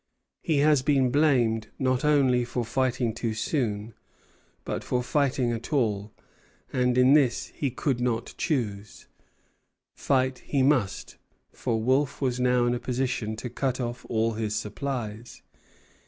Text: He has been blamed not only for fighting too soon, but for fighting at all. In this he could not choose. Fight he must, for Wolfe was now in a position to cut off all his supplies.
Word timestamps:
He 0.41 0.57
has 0.61 0.81
been 0.81 1.11
blamed 1.11 1.67
not 1.77 2.03
only 2.03 2.43
for 2.43 2.65
fighting 2.65 3.13
too 3.13 3.35
soon, 3.35 3.93
but 4.65 4.83
for 4.83 5.03
fighting 5.03 5.51
at 5.51 5.71
all. 5.71 6.11
In 6.73 7.13
this 7.13 7.49
he 7.53 7.69
could 7.69 8.01
not 8.01 8.33
choose. 8.35 9.05
Fight 9.93 10.39
he 10.39 10.63
must, 10.63 11.17
for 11.53 11.79
Wolfe 11.79 12.19
was 12.19 12.39
now 12.39 12.65
in 12.65 12.73
a 12.73 12.79
position 12.79 13.35
to 13.35 13.49
cut 13.51 13.79
off 13.79 14.03
all 14.09 14.33
his 14.33 14.55
supplies. 14.55 15.43